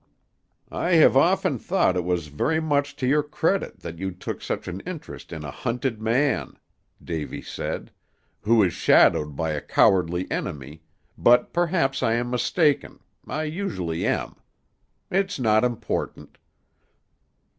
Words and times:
"I 0.73 0.93
have 0.93 1.15
often 1.15 1.59
thought 1.59 1.95
it 1.95 2.03
was 2.03 2.25
very 2.29 2.59
much 2.59 2.95
to 2.95 3.05
your 3.07 3.21
credit 3.21 3.81
that 3.81 3.99
you 3.99 4.09
took 4.09 4.41
such 4.41 4.67
an 4.67 4.79
interest 4.79 5.31
in 5.31 5.43
a 5.45 5.51
hunted 5.51 6.01
man," 6.01 6.57
Davy 7.03 7.43
said, 7.43 7.91
"who 8.41 8.63
is 8.63 8.73
shadowed 8.73 9.35
by 9.35 9.51
a 9.51 9.61
cowardly 9.61 10.25
enemy, 10.31 10.81
but 11.19 11.53
perhaps 11.53 12.01
I 12.01 12.13
am 12.13 12.31
mistaken 12.31 13.01
I 13.27 13.43
usually 13.43 14.03
am; 14.07 14.37
it's 15.11 15.37
not 15.39 15.63
important." 15.63 16.39